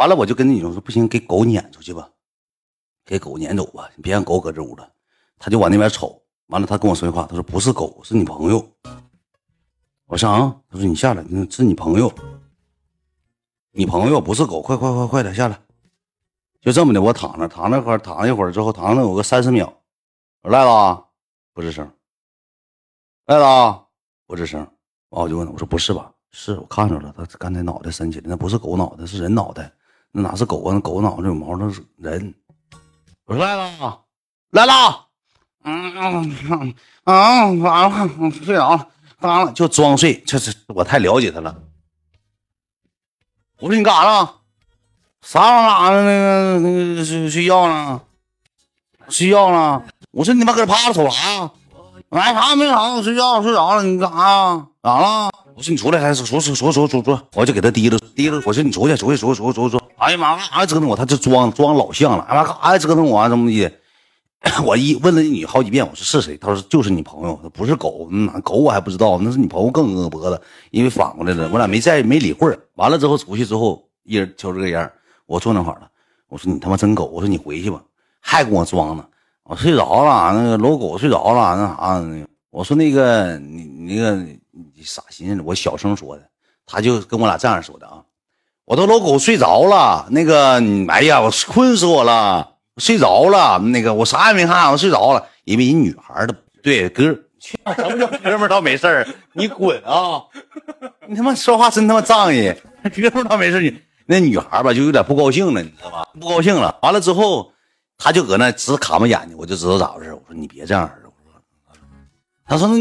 [0.00, 2.10] 完了我就跟那女生说不行，给狗撵出去吧，
[3.04, 4.90] 给狗撵走吧，你别让狗搁这屋了。
[5.38, 8.66] 他就往那边瞅，完了他跟我说句话，他说不是狗，是你朋友。
[10.06, 12.10] 我说啊，他说你下来，那是你朋友，
[13.72, 15.60] 你朋友不是狗，快快快快点下来。
[16.62, 19.66] 就这么的，我躺那躺那会儿躺一会儿之后，躺那有个三十秒，
[20.40, 21.02] 我说赖子
[21.52, 21.86] 不吱声，
[23.26, 23.80] 赖子
[24.26, 24.60] 不吱声。
[25.10, 26.10] 完我就问他我说不是吧？
[26.30, 29.70] 是我看着了，他刚才脑袋伸起来，那不是狗脑袋，是人脑袋，
[30.12, 30.74] 那哪是狗啊？
[30.74, 32.34] 那狗脑子有毛，那是人。
[33.26, 33.84] 我说赖子，
[34.50, 35.06] 来了。
[35.62, 38.88] 嗯嗯嗯，完了，睡着了，
[39.20, 41.54] 完了就装睡，这是我太了解他了。
[43.60, 44.30] 我说你干啥呢？
[45.22, 46.02] 啥玩意儿？
[46.02, 48.00] 那个那个睡睡觉呢？
[49.08, 49.82] 睡觉呢？
[50.12, 51.50] 我说你妈搁这趴着瞅啥？
[52.08, 53.82] 哎，啥没啥，我睡觉睡着了。
[53.82, 54.66] 你干啥呀？
[54.82, 55.30] 咋了？
[55.54, 58.42] 我说你出来，来，出出出出出出，我就给他提溜提溜。
[58.46, 59.79] 我说你出去，出去，出去，出去，出去。
[60.00, 60.96] 哎呀妈，干啥折腾我？
[60.96, 62.24] 他就装装老像了。
[62.24, 63.28] 哎妈，干啥折腾我啊？
[63.28, 63.70] 怎么的？
[64.64, 66.34] 我一问了你好几遍，我说是谁？
[66.38, 72.58] 他说就是你朋友，他不是狗，那狗我还不知道，那是你朋友更恶脖子，因为反过来了，我俩没在没理会。
[72.76, 74.90] 完了之后出去之后，一人抽这个烟，
[75.26, 75.90] 我坐那块了。
[76.28, 77.82] 我说你他妈真狗，我说你回去吧，
[78.20, 79.04] 还跟我装呢。
[79.42, 83.64] 我睡着了，那个老狗睡着了，那啥，我说那个你
[83.94, 86.22] 那个你傻心思，我小声说的，
[86.64, 88.02] 他就跟我俩这样说的啊，
[88.70, 92.48] 我都老狗睡着了，那个哎呀，我困死我了。
[92.76, 95.26] 睡着了，那个我啥也没看，我睡着了。
[95.42, 97.02] 因为人女孩的对哥，
[97.40, 99.08] 什么叫哥们倒没事儿？
[99.32, 100.22] 你滚啊！
[101.08, 102.54] 你他妈说话真他妈仗义，
[102.94, 103.76] 哥们倒没事你
[104.06, 106.06] 那女孩吧，就有点不高兴了，你知道吧？
[106.20, 106.78] 不高兴了。
[106.82, 107.52] 完了之后，
[107.98, 110.14] 他就搁那直卡巴眼睛，我就知道咋回事。
[110.14, 110.88] 我说你别这样。
[111.02, 111.10] 我
[111.74, 111.82] 说，
[112.46, 112.78] 他说那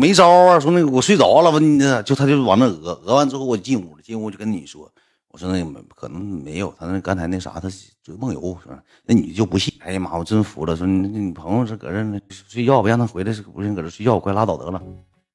[0.00, 0.58] 没招啊。
[0.58, 1.58] 说那个我睡着了吧？
[1.58, 4.02] 你就他就往那讹讹完之后，我进屋了。
[4.02, 4.90] 进屋就跟你说。
[5.32, 7.68] 我说那没可能没有，他那刚才那啥，他
[8.02, 8.82] 就梦游是吧？
[9.06, 9.72] 那女的就不信。
[9.78, 10.74] 哎呀妈，我真服了。
[10.74, 14.82] 说你你朋友是搁这睡觉，不让他回来，是不行搁这睡觉，快拉倒得了。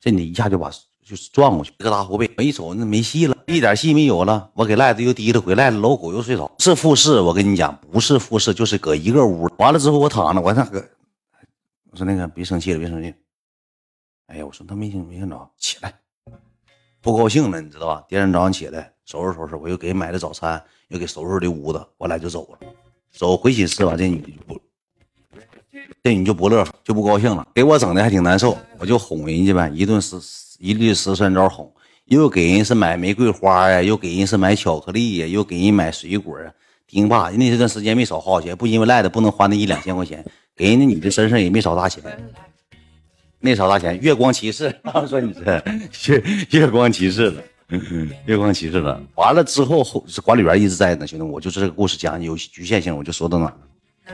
[0.00, 0.70] 这你一下就把
[1.04, 2.30] 就是撞过去，一个大后背。
[2.38, 4.48] 我一瞅那没戏了，一点戏没有了。
[4.54, 6.50] 我给赖子又提了回来了，老狗又睡着。
[6.58, 9.46] 是复试，我跟你讲，不是复试，就是搁一个屋。
[9.58, 10.82] 完了之后我躺着，我那个，
[11.90, 13.12] 我说那个别生气了，别生气。
[14.32, 15.92] 哎呀，我说他没听没听着，起来，
[17.02, 18.02] 不高兴了，你知道吧？
[18.08, 18.90] 第二天早上起来。
[19.04, 22.58] 收拾收拾，我又给买的早餐，又给收拾的屋子，我俩就走了。
[23.10, 24.58] 走回寝室吧，这女就不，
[26.02, 28.56] 这女就不乐，就不高兴了，给我整的还挺难受。
[28.78, 30.16] 我就哄人家呗，一顿十
[30.60, 31.70] 一律十三招哄，
[32.06, 36.50] 又给人是买玫瑰花呀，又给人是买巧克力呀，又给人买水果啊。
[36.86, 40.24] 丁爸，人家这段时间没少花钱，不因为赖的不能花那一两千块钱，
[40.56, 42.02] 给人家女的身上也没少搭钱，
[43.42, 44.00] 没少大钱。
[44.00, 45.62] 月光骑士， 他们说你这
[46.06, 47.42] 月月光骑士了。
[48.26, 53.50] 月光骑士了，完了之后后管理员一直在呢，兄弟，我就是这个故事讲有局限性，我就说到哪。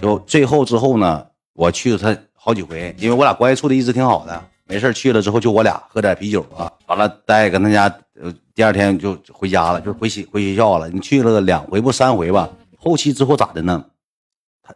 [0.00, 10.88] 就最后之后呢，我去了他好几回，因为我俩关系处的一直挺好的，没事去了之后就我俩喝点啤酒啊，完了待跟他家，呃，第二天就回家了，就回学回学校了。
[10.88, 12.48] 你去了两回不三回吧？
[12.78, 13.84] 后期之后咋的呢？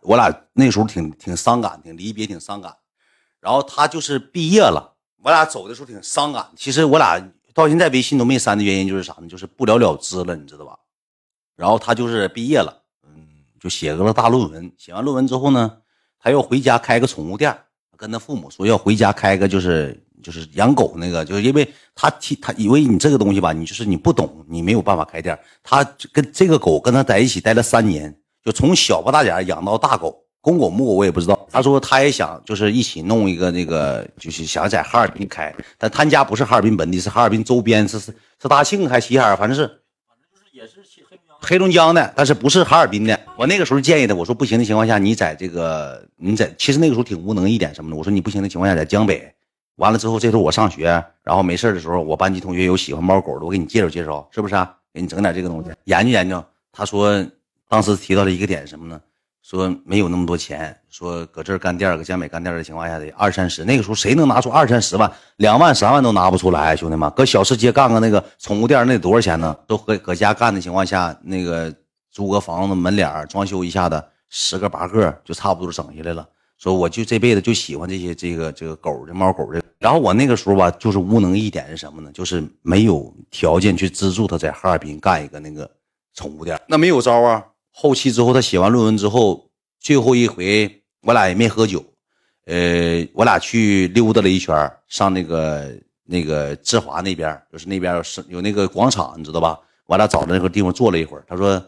[0.02, 2.70] 我俩那时候挺挺伤感，挺离别，挺伤感。
[3.46, 6.44] 然后他就是毕业了，我俩走的时候挺伤感。
[6.56, 7.22] 其实我俩。
[7.54, 9.26] 到现在微信都没删的原因就是啥呢？
[9.26, 10.76] 就是不了了之了，你知道吧？
[11.56, 13.26] 然后他就是毕业了，嗯，
[13.58, 14.70] 就写个大论文。
[14.76, 15.78] 写完论文之后呢，
[16.20, 17.56] 他要回家开个宠物店，
[17.96, 25.38] 跟他父母说要回家开个就是就是养狗那个，就是因为他替他以为你这个东西吧，你就是你不懂，你没有办法开店。
[25.62, 28.14] 他跟这个狗跟他在一起待了三年，
[28.44, 30.25] 就从小不大点养到大狗。
[30.46, 31.36] 公狗母狗我也不知道。
[31.50, 43.18] 他说他也想，就是一起弄一个那个，就是想在哈尔滨开，但他家不是哈尔滨本地，是哈尔滨周边，是是是大庆还是齐齐哈尔，反正是，反正就是也是黑黑龙江的，但是不是哈尔滨的。
[43.36, 47.96] 我那个时候建议他，我说不行的情况下，你在这个你在，其实那个时候挺无能一点什么的。
[47.96, 49.32] 我说你不行的情况下，在江北。
[49.76, 54.72] 完了之后，这时候我上学，然后没事的时候，我班级同学有喜欢猫狗的，我给你介绍介绍，是不是啊？
[54.94, 56.42] 给你整点这个东西，研究研究。
[56.70, 57.26] 他说
[57.68, 59.00] 当时提到了一个点什么呢？
[59.48, 63.64] 说没有那么多钱，说搁这儿干店搁江北干店的情况下得二三十。
[63.64, 69.56] 那个时候谁能拿出二三十万、两万、三万都拿不出来，兄弟们，搁小吃街干个那个宠物店，那得多少钱呢？
[69.68, 71.72] 都搁搁家干的情况下，那个
[72.10, 76.26] 租个房子门脸装修一下子，十个八个就差不多整下来了。
[76.58, 79.62] 说我就这辈子就喜欢这些这个这个狗这猫狗的。
[79.78, 82.10] 然后我那个时候吧，就是无能一点是什么呢？
[82.12, 85.70] 就是没有条件去资助他在哈尔滨干一个那个
[86.14, 87.44] 宠物店，那没有招啊。
[87.78, 89.50] 后期之后，他写完论文之后，
[89.80, 91.84] 最后一回我俩也没喝酒，
[92.46, 99.60] 呃，我俩去溜达了一圈，上那个那个志华那边，就是那边是有那个广场，你知道吧？
[99.84, 101.24] 我俩找那个地方坐了一会儿。
[101.28, 101.62] 他说，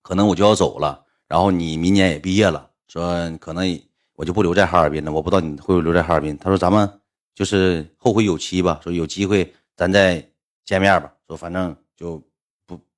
[0.00, 3.80] 可能我就要走了，然后你明年也毕业了，说可能
[4.14, 5.10] 我就不留在哈尔滨了。
[5.10, 6.38] 我不知道你会不会留在哈尔滨。
[6.38, 6.88] 他说咱们
[7.34, 10.24] 就是后会有期吧，说有机会咱再
[10.64, 11.12] 见面吧。
[11.26, 12.22] 说反正就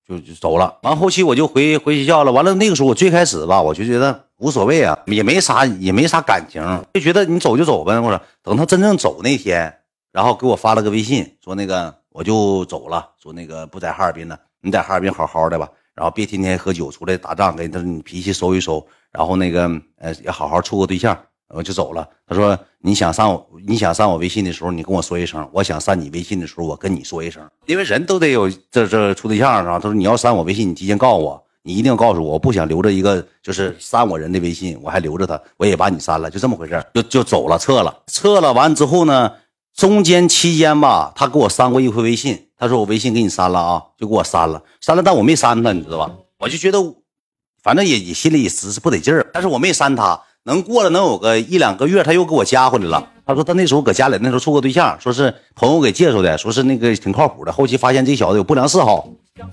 [0.09, 0.79] 就就走了。
[0.83, 2.33] 完后期我就回回学校了。
[2.33, 6.63] 完了那个时候我最开始吧，我就觉得无所谓啊，也没啥也没啥感情，
[6.95, 8.01] 就觉得你走就走呗。
[8.01, 9.73] 我说等他真正走那天。
[10.11, 21.17] 然后给我发了个微信，说那个我就走了，说那个不在哈尔滨了，你在哈尔滨好好的吧，然后别天天喝酒出来打仗，给他你脾气收一收，然后那个呃也好好处个对象，
[21.55, 22.09] 我就走了。
[22.27, 29.79] 他说你想上我你想上我微信的时候，你跟我说一声；我想删你微信的时候，我跟你说一声，因为人都得有这这处对象啊？
[29.79, 38.53] 他说你要删我微信，你提前告诉我，你一定要告诉我，我不想留着一个就是删我人的微信，我还留着他，我也把你删了，就这么回事就就走了，撤了，撤了。
[38.53, 39.33] 完之后呢？
[39.75, 46.13] 中间期间吧，他给我删过一回微信，他说我微信给你删了啊，就给我删了，删了，但我没删他，你知道吧？
[46.41, 46.79] 我就觉得，
[47.63, 50.21] 反正也也心里也实是不得劲儿，但是我没删他。
[50.49, 53.07] 能过了能有个一两个月，他又给我加回来了。
[53.27, 57.53] 他说他那时候搁家里那时候处过对象，说是朋友给介绍的，说是那个挺靠谱的。
[57.53, 59.07] 后期发现这小子有不良嗜好，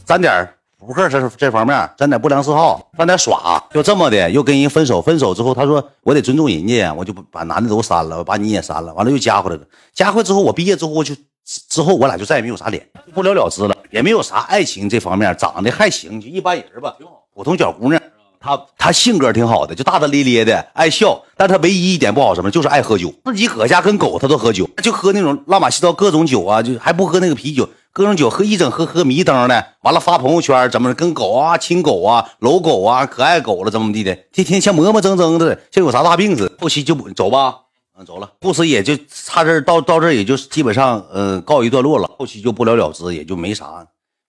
[0.05, 0.47] 沾点
[0.79, 5.01] 扑克这这方面沾点不良嗜好，沾点耍，就这么的又跟人分手。
[5.01, 8.93] 分手之后，他说我得尊重人家，我就把男的都删了，把你也删了。
[8.93, 9.63] 完了又加回来了，
[9.93, 11.13] 加回之后我毕业之后我就
[11.43, 18.01] 之后我俩就再也没有啥脸，不了了之了，也没有啥爱情这方面，长得还行，就一般人吧，挺好，普通小姑娘。
[18.45, 21.19] 他他性格挺好的，就大大咧咧的，爱笑。
[21.35, 23.11] 但他唯一一点不好什么，就是爱喝酒。
[23.25, 27.67] 自己搁家跟狗他都喝酒，就喝那种拉玛西糟各种酒啊，就还不喝那个啤酒。
[27.91, 36.51] 各种酒喝一整喝喝迷瞪的，完了发朋友圈怎么跟狗啊亲狗啊搂狗啊可爱狗了怎么地的，天天像磨磨蹭蹭的，像有啥大病似的。
[36.59, 37.55] 后期就走吧，
[37.97, 42.09] 嗯，走了，故事也就差这到到这也就基本上嗯告一段落了。
[42.17, 43.65] 后期就不了了之，也就没啥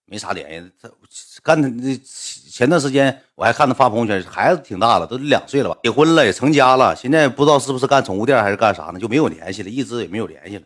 [0.07, 0.71] 没啥联系。
[0.81, 0.89] 他
[1.43, 2.01] 干那
[2.51, 10.63] 前段时间我还看他发朋友圈，孩子挺大了，都两岁了吧，结婚了也成家了，现在不知道是不是干宠物店还是干啥呢，就没有联系了，一直也没有联系了。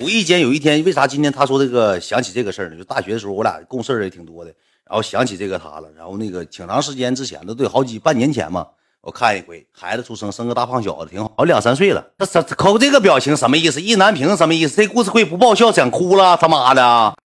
[0.00, 2.76] 无意间有一天，为啥今天他说这个想起这个事儿呢？
[2.76, 4.52] 就大学的时候，我俩共事也挺多的，
[4.84, 8.66] 然后想起这个他了，然后那个挺长时间之前的，得好几半年前嘛，
[9.00, 12.04] 我看一回，孩子出生，生个大胖小子，挺好，好两三岁了。
[12.18, 13.80] 他他抠这个表情什么意思？
[13.80, 14.76] 意难平什么意思？
[14.76, 17.16] 这故事会不爆笑，想哭了，他妈的！